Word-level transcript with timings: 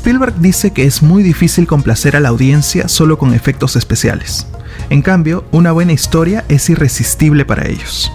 Spielberg 0.00 0.36
dice 0.36 0.70
que 0.70 0.84
es 0.84 1.02
muy 1.02 1.22
difícil 1.22 1.66
complacer 1.66 2.16
a 2.16 2.20
la 2.20 2.30
audiencia 2.30 2.88
solo 2.88 3.18
con 3.18 3.34
efectos 3.34 3.76
especiales. 3.76 4.46
En 4.88 5.02
cambio, 5.02 5.44
una 5.52 5.72
buena 5.72 5.92
historia 5.92 6.42
es 6.48 6.70
irresistible 6.70 7.44
para 7.44 7.68
ellos. 7.68 8.10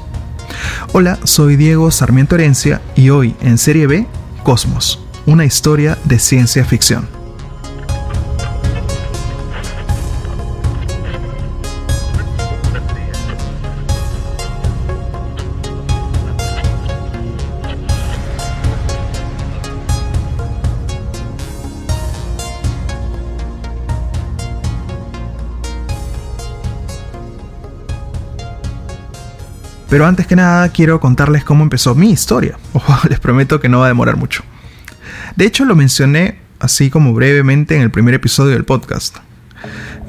Hola, 0.93 1.19
soy 1.25 1.57
Diego 1.57 1.91
Sarmiento 1.91 2.33
Herencia 2.33 2.81
y 2.95 3.11
hoy 3.11 3.35
en 3.39 3.59
Serie 3.59 3.85
B, 3.85 4.07
Cosmos, 4.41 5.05
una 5.27 5.45
historia 5.45 5.95
de 6.05 6.17
ciencia 6.17 6.65
ficción. 6.65 7.14
Pero 29.95 30.07
antes 30.07 30.27
que 30.27 30.35
nada 30.35 30.67
quiero 30.73 30.99
contarles 30.99 31.45
cómo 31.45 31.63
empezó 31.63 31.95
mi 31.95 32.11
historia. 32.11 32.57
les 33.09 33.21
prometo 33.21 33.61
que 33.61 33.69
no 33.69 33.79
va 33.79 33.85
a 33.85 33.87
demorar 33.87 34.17
mucho. 34.17 34.43
De 35.37 35.45
hecho 35.45 35.63
lo 35.63 35.73
mencioné 35.73 36.37
así 36.59 36.89
como 36.89 37.13
brevemente 37.13 37.77
en 37.77 37.81
el 37.81 37.91
primer 37.91 38.13
episodio 38.13 38.55
del 38.55 38.65
podcast. 38.65 39.15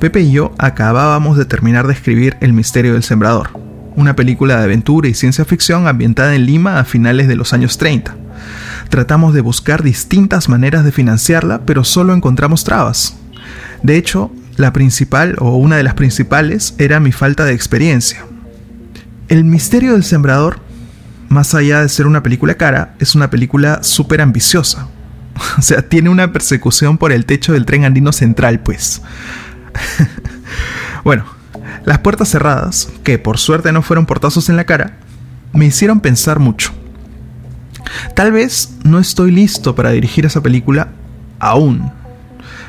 Pepe 0.00 0.22
y 0.22 0.32
yo 0.32 0.52
acabábamos 0.58 1.38
de 1.38 1.44
terminar 1.44 1.86
de 1.86 1.92
escribir 1.92 2.36
El 2.40 2.52
misterio 2.52 2.94
del 2.94 3.04
sembrador, 3.04 3.50
una 3.94 4.16
película 4.16 4.56
de 4.56 4.64
aventura 4.64 5.06
y 5.06 5.14
ciencia 5.14 5.44
ficción 5.44 5.86
ambientada 5.86 6.34
en 6.34 6.46
Lima 6.46 6.80
a 6.80 6.84
finales 6.84 7.28
de 7.28 7.36
los 7.36 7.52
años 7.52 7.78
30. 7.78 8.16
Tratamos 8.88 9.34
de 9.34 9.40
buscar 9.40 9.84
distintas 9.84 10.48
maneras 10.48 10.84
de 10.84 10.90
financiarla, 10.90 11.60
pero 11.64 11.84
solo 11.84 12.12
encontramos 12.12 12.64
trabas. 12.64 13.16
De 13.84 13.96
hecho, 13.96 14.32
la 14.56 14.72
principal 14.72 15.36
o 15.38 15.54
una 15.54 15.76
de 15.76 15.84
las 15.84 15.94
principales 15.94 16.74
era 16.78 16.98
mi 16.98 17.12
falta 17.12 17.44
de 17.44 17.52
experiencia. 17.52 18.24
El 19.28 19.42
misterio 19.42 19.92
del 19.92 20.04
sembrador, 20.04 20.60
más 21.28 21.54
allá 21.54 21.82
de 21.82 21.88
ser 21.88 22.06
una 22.06 22.22
película 22.22 22.54
cara, 22.54 22.94
es 23.00 23.16
una 23.16 23.28
película 23.28 23.82
súper 23.82 24.20
ambiciosa. 24.20 24.88
O 25.58 25.62
sea, 25.62 25.86
tiene 25.86 26.08
una 26.08 26.32
persecución 26.32 26.96
por 26.96 27.12
el 27.12 27.26
techo 27.26 27.52
del 27.52 27.66
tren 27.66 27.84
andino 27.84 28.12
central, 28.12 28.60
pues. 28.60 29.02
bueno, 31.04 31.24
las 31.84 31.98
puertas 31.98 32.30
cerradas, 32.30 32.88
que 33.02 33.18
por 33.18 33.36
suerte 33.36 33.72
no 33.72 33.82
fueron 33.82 34.06
portazos 34.06 34.48
en 34.48 34.56
la 34.56 34.64
cara, 34.64 34.96
me 35.52 35.66
hicieron 35.66 36.00
pensar 36.00 36.38
mucho. 36.38 36.72
Tal 38.14 38.32
vez 38.32 38.76
no 38.84 38.98
estoy 38.98 39.30
listo 39.30 39.74
para 39.74 39.90
dirigir 39.90 40.24
esa 40.24 40.42
película 40.42 40.88
aún, 41.38 41.92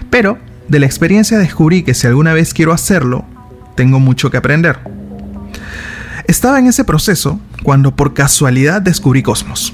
pero 0.10 0.38
de 0.68 0.80
la 0.80 0.86
experiencia 0.86 1.38
descubrí 1.38 1.84
que 1.84 1.94
si 1.94 2.08
alguna 2.08 2.34
vez 2.34 2.54
quiero 2.54 2.74
hacerlo, 2.74 3.26
tengo 3.76 4.00
mucho 4.00 4.30
que 4.30 4.38
aprender. 4.38 4.97
Estaba 6.28 6.60
en 6.60 6.68
ese 6.68 6.84
proceso 6.84 7.40
cuando 7.64 7.96
por 7.96 8.14
casualidad 8.14 8.82
descubrí 8.82 9.24
Cosmos. 9.24 9.74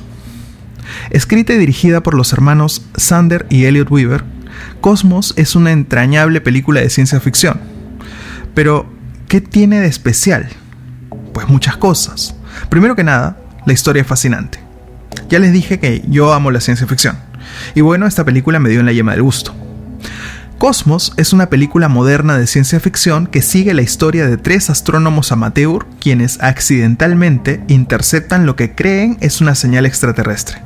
Escrita 1.09 1.53
y 1.53 1.57
dirigida 1.57 2.03
por 2.03 2.13
los 2.13 2.31
hermanos 2.31 2.85
Sander 2.95 3.47
y 3.49 3.65
Elliot 3.65 3.89
Weaver, 3.89 4.23
Cosmos 4.79 5.33
es 5.35 5.55
una 5.55 5.71
entrañable 5.71 6.41
película 6.41 6.79
de 6.79 6.91
ciencia 6.91 7.19
ficción. 7.19 7.59
Pero, 8.53 8.87
¿qué 9.27 9.41
tiene 9.41 9.79
de 9.79 9.87
especial? 9.87 10.47
Pues 11.33 11.49
muchas 11.49 11.75
cosas. 11.77 12.35
Primero 12.69 12.95
que 12.95 13.03
nada, 13.03 13.35
la 13.65 13.73
historia 13.73 14.03
es 14.03 14.07
fascinante. 14.07 14.59
Ya 15.29 15.39
les 15.39 15.53
dije 15.53 15.79
que 15.79 16.03
yo 16.07 16.33
amo 16.33 16.51
la 16.51 16.61
ciencia 16.61 16.85
ficción. 16.85 17.17
Y 17.73 17.81
bueno, 17.81 18.05
esta 18.05 18.23
película 18.23 18.59
me 18.59 18.69
dio 18.69 18.79
en 18.79 18.85
la 18.85 18.93
yema 18.93 19.13
del 19.13 19.23
gusto. 19.23 19.55
Cosmos 20.63 21.11
es 21.17 21.33
una 21.33 21.49
película 21.49 21.89
moderna 21.89 22.37
de 22.37 22.47
ciencia 22.47 22.79
ficción 22.79 23.27
que 23.27 23.41
sigue 23.41 23.73
la 23.73 23.81
historia 23.81 24.27
de 24.27 24.37
tres 24.37 24.69
astrónomos 24.69 25.33
amateur 25.33 25.85
quienes 25.99 26.41
accidentalmente 26.41 27.61
interceptan 27.67 28.45
lo 28.45 28.55
que 28.55 28.73
creen 28.73 29.17
es 29.19 29.41
una 29.41 29.55
señal 29.55 29.85
extraterrestre. 29.85 30.61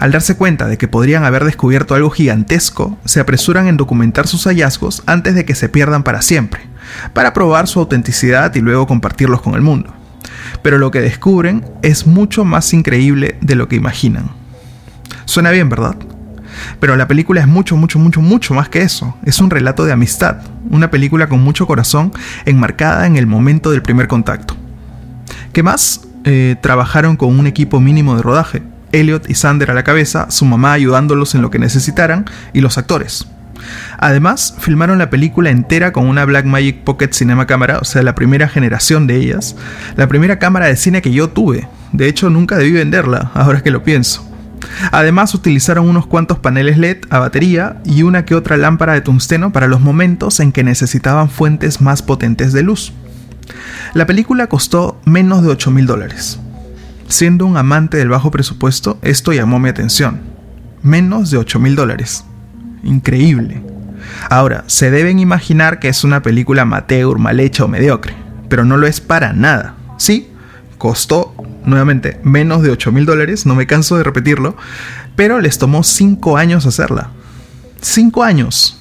Al 0.00 0.10
darse 0.10 0.36
cuenta 0.36 0.66
de 0.66 0.76
que 0.76 0.88
podrían 0.88 1.24
haber 1.24 1.44
descubierto 1.44 1.94
algo 1.94 2.10
gigantesco, 2.10 2.98
se 3.04 3.20
apresuran 3.20 3.68
en 3.68 3.76
documentar 3.76 4.26
sus 4.26 4.42
hallazgos 4.48 5.04
antes 5.06 5.36
de 5.36 5.44
que 5.44 5.54
se 5.54 5.68
pierdan 5.68 6.02
para 6.02 6.20
siempre, 6.20 6.62
para 7.12 7.32
probar 7.32 7.68
su 7.68 7.78
autenticidad 7.78 8.52
y 8.56 8.60
luego 8.60 8.88
compartirlos 8.88 9.40
con 9.40 9.54
el 9.54 9.62
mundo. 9.62 9.94
Pero 10.62 10.78
lo 10.78 10.90
que 10.90 11.00
descubren 11.00 11.64
es 11.82 12.08
mucho 12.08 12.44
más 12.44 12.74
increíble 12.74 13.38
de 13.40 13.54
lo 13.54 13.68
que 13.68 13.76
imaginan. 13.76 14.32
Suena 15.26 15.52
bien, 15.52 15.68
¿verdad? 15.68 15.94
Pero 16.78 16.96
la 16.96 17.08
película 17.08 17.40
es 17.40 17.46
mucho, 17.46 17.76
mucho, 17.76 17.98
mucho, 17.98 18.20
mucho 18.20 18.54
más 18.54 18.68
que 18.68 18.82
eso. 18.82 19.16
Es 19.24 19.40
un 19.40 19.50
relato 19.50 19.84
de 19.84 19.92
amistad, 19.92 20.38
una 20.70 20.90
película 20.90 21.28
con 21.28 21.40
mucho 21.40 21.66
corazón 21.66 22.12
enmarcada 22.46 23.06
en 23.06 23.16
el 23.16 23.26
momento 23.26 23.70
del 23.70 23.82
primer 23.82 24.08
contacto. 24.08 24.56
¿Qué 25.52 25.62
más? 25.62 26.02
Eh, 26.24 26.56
trabajaron 26.60 27.16
con 27.16 27.38
un 27.38 27.46
equipo 27.46 27.80
mínimo 27.80 28.16
de 28.16 28.22
rodaje. 28.22 28.62
Elliot 28.92 29.30
y 29.30 29.34
Sander 29.34 29.70
a 29.70 29.74
la 29.74 29.84
cabeza, 29.84 30.30
su 30.30 30.44
mamá 30.44 30.72
ayudándolos 30.72 31.34
en 31.34 31.42
lo 31.42 31.50
que 31.50 31.58
necesitaran 31.58 32.24
y 32.52 32.60
los 32.60 32.76
actores. 32.76 33.26
Además, 33.98 34.54
filmaron 34.58 34.98
la 34.98 35.10
película 35.10 35.50
entera 35.50 35.92
con 35.92 36.06
una 36.06 36.24
Blackmagic 36.24 36.82
Pocket 36.82 37.12
Cinema 37.12 37.46
Camera, 37.46 37.78
o 37.78 37.84
sea, 37.84 38.02
la 38.02 38.14
primera 38.14 38.48
generación 38.48 39.06
de 39.06 39.16
ellas, 39.16 39.56
la 39.96 40.08
primera 40.08 40.38
cámara 40.38 40.66
de 40.66 40.76
cine 40.76 41.02
que 41.02 41.12
yo 41.12 41.28
tuve. 41.28 41.68
De 41.92 42.08
hecho, 42.08 42.30
nunca 42.30 42.56
debí 42.56 42.72
venderla, 42.72 43.30
ahora 43.34 43.62
que 43.62 43.70
lo 43.70 43.82
pienso. 43.82 44.29
Además 44.92 45.34
utilizaron 45.34 45.88
unos 45.88 46.06
cuantos 46.06 46.38
paneles 46.38 46.78
LED 46.78 46.98
a 47.10 47.18
batería 47.18 47.80
y 47.84 48.02
una 48.02 48.24
que 48.24 48.34
otra 48.34 48.56
lámpara 48.56 48.94
de 48.94 49.00
tungsteno 49.00 49.52
para 49.52 49.68
los 49.68 49.80
momentos 49.80 50.40
en 50.40 50.52
que 50.52 50.64
necesitaban 50.64 51.30
fuentes 51.30 51.80
más 51.80 52.02
potentes 52.02 52.52
de 52.52 52.62
luz. 52.62 52.92
La 53.94 54.06
película 54.06 54.46
costó 54.46 55.00
menos 55.04 55.42
de 55.42 55.48
8 55.48 55.70
mil 55.70 55.86
dólares. 55.86 56.38
Siendo 57.08 57.44
un 57.44 57.56
amante 57.56 57.96
del 57.96 58.08
bajo 58.08 58.30
presupuesto, 58.30 58.98
esto 59.02 59.32
llamó 59.32 59.58
mi 59.58 59.68
atención. 59.68 60.20
Menos 60.82 61.30
de 61.30 61.38
8 61.38 61.58
mil 61.58 61.74
dólares. 61.74 62.24
Increíble. 62.84 63.62
Ahora, 64.28 64.64
se 64.66 64.90
deben 64.90 65.18
imaginar 65.18 65.78
que 65.78 65.88
es 65.88 66.04
una 66.04 66.22
película 66.22 66.62
amateur, 66.62 67.18
mal 67.18 67.40
hecha 67.40 67.64
o 67.64 67.68
mediocre, 67.68 68.14
pero 68.48 68.64
no 68.64 68.76
lo 68.76 68.86
es 68.86 69.00
para 69.00 69.32
nada. 69.32 69.74
Sí, 69.98 70.30
costó 70.78 71.34
nuevamente 71.64 72.20
menos 72.22 72.62
de 72.62 72.70
8 72.70 72.92
mil 72.92 73.06
dólares, 73.06 73.46
no 73.46 73.54
me 73.54 73.66
canso 73.66 73.96
de 73.96 74.04
repetirlo, 74.04 74.56
pero 75.16 75.40
les 75.40 75.58
tomó 75.58 75.82
5 75.82 76.36
años 76.36 76.66
hacerla. 76.66 77.10
5 77.80 78.22
años. 78.22 78.78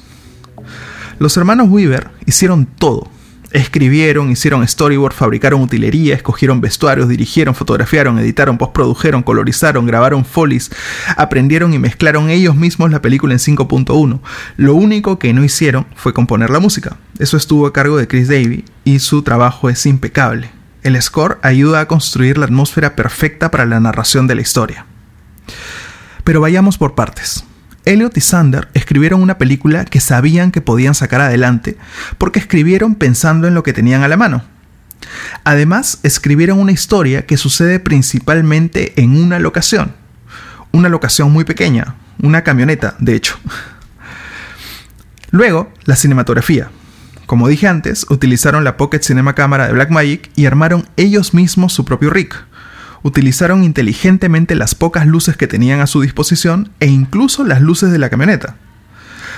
Los 1.20 1.36
hermanos 1.38 1.70
Weaver 1.70 2.10
hicieron 2.26 2.66
todo. 2.66 3.10
Escribieron, 3.52 4.30
hicieron 4.30 4.68
storyboard, 4.68 5.14
fabricaron 5.14 5.62
utilería, 5.62 6.14
escogieron 6.14 6.62
vestuarios, 6.62 7.10
dirigieron, 7.10 7.56
fotografiaron, 7.56 8.20
editaron, 8.20 8.60
postprodujeron, 8.60 9.24
colorizaron, 9.24 9.88
grabaron 9.88 10.24
folies, 10.24 10.70
aprendieron 11.18 11.74
y 11.74 11.80
mezclaron 11.80 12.30
ellos 12.30 12.56
mismos 12.56 12.92
la 12.92 13.02
película 13.02 13.34
en 13.34 13.40
5.1. 13.40 14.20
Lo 14.58 14.76
único 14.76 15.18
que 15.18 15.34
no 15.34 15.44
hicieron 15.44 15.88
fue 15.96 16.14
componer 16.14 16.52
la 16.52 16.60
música. 16.60 16.98
Eso 17.18 17.38
estuvo 17.38 17.66
a 17.66 17.74
cargo 17.74 17.98
de 17.98 18.08
Chris 18.08 18.28
Davy 18.28 18.66
y 18.84 19.00
su 19.00 19.24
trabajo 19.24 19.70
es 19.70 19.84
impecable. 19.88 20.59
El 20.84 21.02
score 21.02 21.40
ayuda 21.42 21.82
a 21.82 21.88
construir 21.88 22.38
la 22.38 22.46
atmósfera 22.46 22.96
perfecta 22.96 23.52
para 23.52 23.66
la 23.66 23.80
narración 23.80 24.28
de 24.28 24.36
la 24.36 24.42
historia. 24.42 24.86
Pero 26.24 26.42
vayamos 26.42 26.78
por 26.78 26.96
partes. 26.96 27.44
Elliot 27.86 28.16
y 28.18 28.22
Sander 28.22 28.70
escribieron 28.74 29.22
una 29.22 29.38
película 29.38 29.86
que 29.86 30.00
sabían 30.00 30.52
que 30.52 30.62
podían 30.62 30.96
sacar 30.96 31.22
adelante 31.22 31.78
porque 32.18 32.40
escribieron 32.40 32.96
pensando 32.96 33.48
en 33.48 33.56
lo 33.56 33.64
que 33.64 33.74
tenían 33.74 34.04
a 34.04 34.08
la 34.08 34.18
mano. 34.18 34.44
Además, 35.44 36.00
escribieron 36.04 36.60
una 36.60 36.72
historia 36.72 37.26
que 37.26 37.38
sucede 37.38 37.80
principalmente 37.80 38.94
en 39.02 39.22
una 39.22 39.40
locación. 39.40 39.94
Una 40.72 40.90
locación 40.90 41.32
muy 41.32 41.46
pequeña, 41.46 41.96
una 42.22 42.44
camioneta, 42.44 42.96
de 43.00 43.16
hecho. 43.16 43.40
Luego, 45.32 45.72
la 45.86 45.96
cinematografía. 45.96 46.70
Como 47.30 47.48
dije 47.48 47.68
antes, 47.68 48.08
utilizaron 48.10 48.64
la 48.64 48.76
Pocket 48.76 49.04
Cinema 49.04 49.36
Camera 49.36 49.68
de 49.68 49.74
Blackmagic 49.74 50.32
y 50.36 50.48
armaron 50.48 50.88
ellos 50.98 51.36
mismos 51.36 51.74
su 51.74 51.86
propio 51.86 52.10
rig. 52.10 52.34
Utilizaron 53.04 53.64
inteligentemente 53.64 54.56
las 54.56 54.74
pocas 54.74 55.06
luces 55.06 55.38
que 55.38 55.46
tenían 55.46 55.80
a 55.80 55.86
su 55.86 56.02
disposición 56.02 56.72
e 56.80 56.88
incluso 56.88 57.44
las 57.44 57.62
luces 57.62 57.92
de 57.92 58.00
la 58.00 58.10
camioneta. 58.10 58.56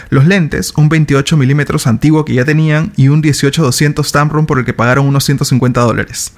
Los 0.09 0.25
lentes, 0.25 0.71
un 0.77 0.87
28 0.87 1.35
mm 1.35 1.61
antiguo 1.83 2.23
que 2.23 2.33
ya 2.33 2.45
tenían 2.45 2.93
y 2.95 3.09
un 3.09 3.21
18-200 3.21 4.09
Tamron 4.09 4.45
por 4.45 4.59
el 4.59 4.63
que 4.63 4.71
pagaron 4.71 5.05
unos 5.05 5.25
150 5.25 5.81
dólares. 5.81 6.31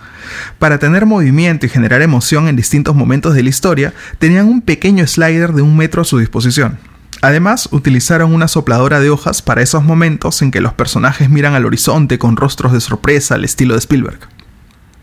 Para 0.57 0.79
tener 0.79 1.05
movimiento 1.05 1.67
y 1.67 1.69
generar 1.69 2.01
emoción 2.01 2.47
en 2.47 2.55
distintos 2.55 2.95
momentos 2.95 3.35
de 3.35 3.43
la 3.43 3.49
historia, 3.49 3.93
tenían 4.17 4.47
un 4.47 4.61
pequeño 4.61 5.05
slider 5.05 5.53
de 5.53 5.61
un 5.61 5.77
metro 5.77 6.01
a 6.01 6.05
su 6.05 6.17
disposición. 6.17 6.79
Además, 7.23 7.69
utilizaron 7.71 8.33
una 8.33 8.49
sopladora 8.49 8.99
de 8.99 9.09
hojas 9.09 9.41
para 9.41 9.61
esos 9.61 9.81
momentos 9.81 10.41
en 10.41 10.51
que 10.51 10.59
los 10.59 10.73
personajes 10.73 11.29
miran 11.29 11.53
al 11.53 11.65
horizonte 11.65 12.19
con 12.19 12.35
rostros 12.35 12.73
de 12.73 12.81
sorpresa 12.81 13.35
al 13.35 13.45
estilo 13.45 13.75
de 13.75 13.79
Spielberg. 13.79 14.19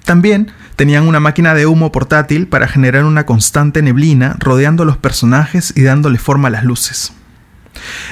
También 0.05 0.53
tenían 0.77 1.09
una 1.09 1.19
máquina 1.19 1.55
de 1.55 1.65
humo 1.65 1.93
portátil 1.93 2.47
para 2.47 2.69
generar 2.69 3.07
una 3.07 3.25
constante 3.25 3.81
neblina 3.81 4.37
rodeando 4.39 4.83
a 4.83 4.87
los 4.87 4.99
personajes 4.99 5.73
y 5.75 5.81
dándole 5.81 6.19
forma 6.19 6.49
a 6.49 6.51
las 6.51 6.65
luces. 6.65 7.15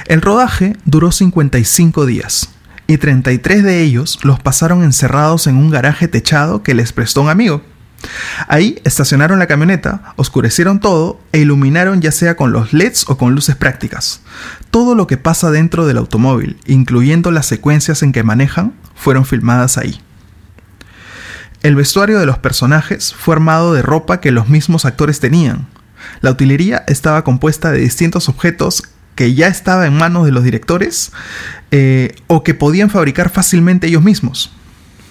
El 0.07 0.23
rodaje 0.23 0.75
duró 0.85 1.11
55 1.11 2.07
días 2.07 2.49
y 2.87 2.97
33 2.97 3.63
de 3.63 3.83
ellos 3.83 4.17
los 4.23 4.39
pasaron 4.39 4.83
encerrados 4.83 5.45
en 5.45 5.55
un 5.55 5.69
garaje 5.69 6.07
techado 6.07 6.63
que 6.63 6.73
les 6.73 6.93
prestó 6.93 7.21
un 7.21 7.29
amigo. 7.29 7.61
Ahí 8.47 8.79
estacionaron 8.83 9.39
la 9.39 9.47
camioneta, 9.47 10.13
oscurecieron 10.15 10.79
todo 10.79 11.19
e 11.31 11.39
iluminaron 11.39 12.01
ya 12.01 12.11
sea 12.11 12.35
con 12.35 12.51
los 12.51 12.73
LEDs 12.73 13.05
o 13.07 13.17
con 13.17 13.35
luces 13.35 13.55
prácticas. 13.55 14.21
Todo 14.71 14.95
lo 14.95 15.07
que 15.07 15.17
pasa 15.17 15.51
dentro 15.51 15.85
del 15.85 15.97
automóvil, 15.97 16.57
incluyendo 16.65 17.31
las 17.31 17.45
secuencias 17.45 18.03
en 18.03 18.11
que 18.11 18.23
manejan, 18.23 18.73
fueron 18.95 19.25
filmadas 19.25 19.77
ahí. 19.77 20.01
El 21.61 21.75
vestuario 21.75 22.19
de 22.19 22.25
los 22.25 22.37
personajes 22.37 23.13
fue 23.13 23.35
armado 23.35 23.73
de 23.73 23.81
ropa 23.81 24.21
que 24.21 24.31
los 24.31 24.47
mismos 24.47 24.85
actores 24.85 25.19
tenían. 25.19 25.67
La 26.21 26.31
utilería 26.31 26.85
estaba 26.87 27.25
compuesta 27.25 27.71
de 27.71 27.79
distintos 27.79 28.29
objetos 28.29 28.83
que 29.15 29.33
ya 29.33 29.47
estaba 29.47 29.85
en 29.85 29.97
manos 29.97 30.25
de 30.25 30.31
los 30.31 30.45
directores 30.45 31.11
eh, 31.71 32.15
o 32.27 32.41
que 32.41 32.53
podían 32.53 32.89
fabricar 32.89 33.29
fácilmente 33.29 33.87
ellos 33.87 34.01
mismos. 34.01 34.53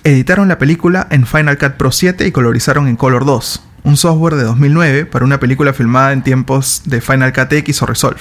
Editaron 0.05 0.49
la 0.49 0.59
película 0.59 1.07
en 1.11 1.27
Final 1.27 1.59
Cut 1.59 1.73
Pro 1.73 1.91
7 1.91 2.27
y 2.27 2.33
colorizaron 2.33 2.89
en 2.89 2.97
Color 2.97 3.25
2, 3.25 3.63
un 3.83 3.97
software 3.97 4.37
de 4.37 4.45
2009 4.45 5.07
para 5.07 5.25
una 5.25 5.41
película 5.41 5.73
filmada 5.73 6.13
en 6.13 6.23
tiempos 6.23 6.83
de 6.85 7.01
Final 7.01 7.33
Cut 7.33 7.53
X 7.53 7.83
o 7.83 7.87
Resolve. 7.87 8.21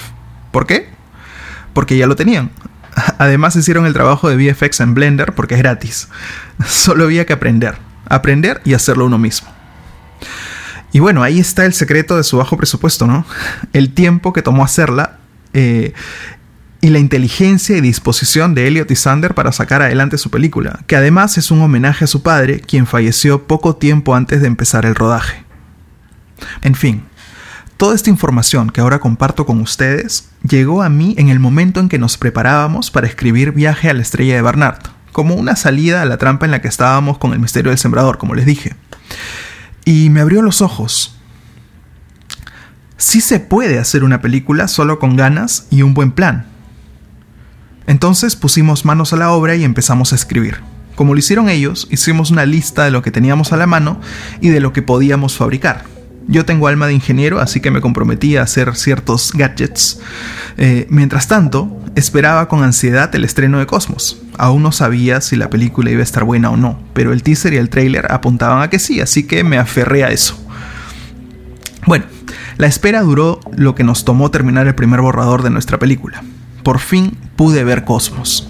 ¿Por 0.50 0.66
qué? 0.66 0.90
Porque 1.72 1.96
ya 1.96 2.06
lo 2.06 2.16
tenían. 2.16 2.50
Además 3.18 3.56
hicieron 3.56 3.86
el 3.86 3.92
trabajo 3.92 4.28
de 4.28 4.36
VFX 4.36 4.80
en 4.80 4.94
Blender 4.94 5.34
porque 5.34 5.54
es 5.54 5.60
gratis. 5.60 6.08
Solo 6.66 7.04
había 7.04 7.26
que 7.26 7.32
aprender, 7.32 7.78
aprender 8.08 8.60
y 8.64 8.74
hacerlo 8.74 9.06
uno 9.06 9.18
mismo. 9.18 9.48
Y 10.92 11.00
bueno, 11.00 11.22
ahí 11.22 11.38
está 11.38 11.64
el 11.64 11.74
secreto 11.74 12.16
de 12.16 12.24
su 12.24 12.38
bajo 12.38 12.56
presupuesto, 12.56 13.06
¿no? 13.06 13.24
El 13.72 13.92
tiempo 13.92 14.32
que 14.32 14.42
tomó 14.42 14.64
hacerla 14.64 15.18
eh, 15.52 15.92
y 16.80 16.90
la 16.90 16.98
inteligencia 16.98 17.76
y 17.76 17.80
disposición 17.80 18.54
de 18.54 18.68
Elliot 18.68 18.90
y 18.90 18.96
Sander 18.96 19.34
para 19.34 19.52
sacar 19.52 19.82
adelante 19.82 20.18
su 20.18 20.30
película, 20.30 20.80
que 20.86 20.96
además 20.96 21.36
es 21.36 21.50
un 21.50 21.60
homenaje 21.60 22.04
a 22.04 22.08
su 22.08 22.22
padre, 22.22 22.60
quien 22.60 22.86
falleció 22.86 23.46
poco 23.46 23.76
tiempo 23.76 24.14
antes 24.14 24.40
de 24.40 24.46
empezar 24.46 24.86
el 24.86 24.94
rodaje. 24.94 25.44
En 26.62 26.76
fin, 26.76 27.02
toda 27.76 27.96
esta 27.96 28.10
información 28.10 28.70
que 28.70 28.80
ahora 28.80 29.00
comparto 29.00 29.44
con 29.44 29.60
ustedes 29.60 30.28
llegó 30.48 30.82
a 30.82 30.88
mí 30.88 31.14
en 31.18 31.28
el 31.28 31.40
momento 31.40 31.80
en 31.80 31.88
que 31.88 31.98
nos 31.98 32.16
preparábamos 32.16 32.92
para 32.92 33.08
escribir 33.08 33.52
Viaje 33.52 33.90
a 33.90 33.94
la 33.94 34.02
Estrella 34.02 34.36
de 34.36 34.42
Bernard, 34.42 34.78
como 35.10 35.34
una 35.34 35.56
salida 35.56 36.02
a 36.02 36.06
la 36.06 36.16
trampa 36.16 36.46
en 36.46 36.52
la 36.52 36.62
que 36.62 36.68
estábamos 36.68 37.18
con 37.18 37.32
el 37.32 37.40
misterio 37.40 37.70
del 37.70 37.78
sembrador, 37.78 38.18
como 38.18 38.36
les 38.36 38.46
dije. 38.46 38.76
Y 39.84 40.10
me 40.10 40.20
abrió 40.20 40.42
los 40.42 40.62
ojos, 40.62 41.16
sí 42.98 43.20
se 43.20 43.40
puede 43.40 43.80
hacer 43.80 44.04
una 44.04 44.20
película 44.20 44.68
solo 44.68 45.00
con 45.00 45.16
ganas 45.16 45.66
y 45.70 45.82
un 45.82 45.94
buen 45.94 46.12
plan. 46.12 46.46
Entonces 47.88 48.36
pusimos 48.36 48.84
manos 48.84 49.14
a 49.14 49.16
la 49.16 49.32
obra 49.32 49.56
y 49.56 49.64
empezamos 49.64 50.12
a 50.12 50.16
escribir. 50.16 50.58
Como 50.94 51.14
lo 51.14 51.18
hicieron 51.18 51.48
ellos, 51.48 51.88
hicimos 51.90 52.30
una 52.30 52.44
lista 52.44 52.84
de 52.84 52.90
lo 52.90 53.00
que 53.00 53.10
teníamos 53.10 53.54
a 53.54 53.56
la 53.56 53.66
mano 53.66 53.98
y 54.42 54.50
de 54.50 54.60
lo 54.60 54.74
que 54.74 54.82
podíamos 54.82 55.38
fabricar. 55.38 55.84
Yo 56.26 56.44
tengo 56.44 56.68
alma 56.68 56.86
de 56.86 56.92
ingeniero, 56.92 57.40
así 57.40 57.60
que 57.60 57.70
me 57.70 57.80
comprometí 57.80 58.36
a 58.36 58.42
hacer 58.42 58.76
ciertos 58.76 59.32
gadgets. 59.32 60.00
Eh, 60.58 60.86
mientras 60.90 61.28
tanto, 61.28 61.80
esperaba 61.94 62.46
con 62.46 62.62
ansiedad 62.62 63.14
el 63.14 63.24
estreno 63.24 63.58
de 63.58 63.66
Cosmos. 63.66 64.20
Aún 64.36 64.62
no 64.62 64.70
sabía 64.70 65.22
si 65.22 65.36
la 65.36 65.48
película 65.48 65.90
iba 65.90 66.00
a 66.00 66.04
estar 66.04 66.24
buena 66.24 66.50
o 66.50 66.58
no, 66.58 66.78
pero 66.92 67.14
el 67.14 67.22
teaser 67.22 67.54
y 67.54 67.56
el 67.56 67.70
trailer 67.70 68.12
apuntaban 68.12 68.60
a 68.60 68.68
que 68.68 68.78
sí, 68.78 69.00
así 69.00 69.26
que 69.26 69.44
me 69.44 69.56
aferré 69.56 70.04
a 70.04 70.10
eso. 70.10 70.38
Bueno, 71.86 72.04
la 72.58 72.66
espera 72.66 73.00
duró 73.00 73.40
lo 73.56 73.74
que 73.74 73.82
nos 73.82 74.04
tomó 74.04 74.30
terminar 74.30 74.66
el 74.66 74.74
primer 74.74 75.00
borrador 75.00 75.42
de 75.42 75.48
nuestra 75.48 75.78
película 75.78 76.22
por 76.62 76.78
fin 76.78 77.16
pude 77.36 77.64
ver 77.64 77.84
Cosmos 77.84 78.48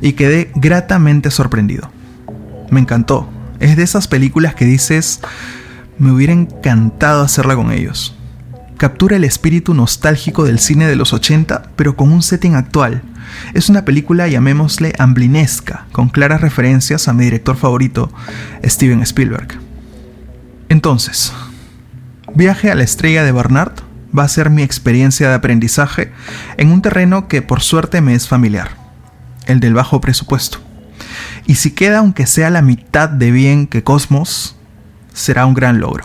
y 0.00 0.12
quedé 0.12 0.50
gratamente 0.54 1.30
sorprendido. 1.30 1.90
Me 2.70 2.80
encantó. 2.80 3.28
Es 3.58 3.76
de 3.76 3.82
esas 3.82 4.08
películas 4.08 4.54
que 4.54 4.64
dices, 4.64 5.20
me 5.98 6.12
hubiera 6.12 6.32
encantado 6.32 7.22
hacerla 7.22 7.56
con 7.56 7.72
ellos. 7.72 8.14
Captura 8.78 9.16
el 9.16 9.24
espíritu 9.24 9.74
nostálgico 9.74 10.44
del 10.44 10.58
cine 10.58 10.86
de 10.86 10.96
los 10.96 11.12
80, 11.12 11.72
pero 11.76 11.96
con 11.96 12.10
un 12.10 12.22
setting 12.22 12.54
actual. 12.54 13.02
Es 13.52 13.68
una 13.68 13.84
película, 13.84 14.26
llamémosle, 14.26 14.94
amblinesca, 14.98 15.86
con 15.92 16.08
claras 16.08 16.40
referencias 16.40 17.06
a 17.06 17.12
mi 17.12 17.24
director 17.24 17.56
favorito, 17.56 18.10
Steven 18.64 19.02
Spielberg. 19.02 19.58
Entonces, 20.70 21.34
Viaje 22.34 22.70
a 22.70 22.76
la 22.76 22.84
estrella 22.84 23.24
de 23.24 23.32
Bernard 23.32 23.72
va 24.16 24.24
a 24.24 24.28
ser 24.28 24.50
mi 24.50 24.62
experiencia 24.62 25.28
de 25.28 25.34
aprendizaje 25.34 26.12
en 26.56 26.70
un 26.72 26.82
terreno 26.82 27.28
que 27.28 27.42
por 27.42 27.62
suerte 27.62 28.00
me 28.00 28.14
es 28.14 28.28
familiar, 28.28 28.70
el 29.46 29.60
del 29.60 29.74
bajo 29.74 30.00
presupuesto. 30.00 30.58
Y 31.46 31.56
si 31.56 31.72
queda 31.72 31.98
aunque 31.98 32.26
sea 32.26 32.50
la 32.50 32.62
mitad 32.62 33.08
de 33.08 33.30
bien 33.30 33.66
que 33.66 33.82
Cosmos, 33.82 34.56
será 35.12 35.46
un 35.46 35.54
gran 35.54 35.80
logro. 35.80 36.04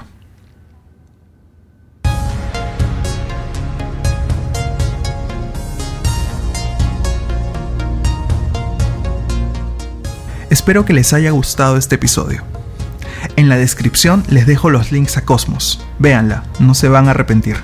Espero 10.50 10.86
que 10.86 10.94
les 10.94 11.12
haya 11.12 11.32
gustado 11.32 11.76
este 11.76 11.96
episodio. 11.96 12.44
En 13.36 13.50
la 13.50 13.58
descripción 13.58 14.24
les 14.30 14.48
dejo 14.48 14.70
los 14.70 14.92
links 14.92 15.18
a 15.18 15.26
Cosmos. 15.26 15.84
Véanla, 16.00 16.44
no 16.60 16.74
se 16.74 16.88
van 16.88 17.08
a 17.08 17.12
arrepentir. 17.12 17.58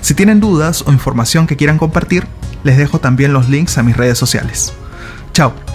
Si 0.00 0.14
tienen 0.14 0.40
dudas 0.40 0.84
o 0.86 0.92
información 0.92 1.46
que 1.46 1.56
quieran 1.56 1.78
compartir, 1.78 2.26
les 2.64 2.76
dejo 2.76 2.98
también 2.98 3.32
los 3.32 3.48
links 3.48 3.78
a 3.78 3.82
mis 3.82 3.96
redes 3.96 4.18
sociales. 4.18 4.72
Chao. 5.32 5.67